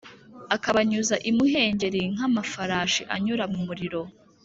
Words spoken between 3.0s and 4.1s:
anyura mumuriro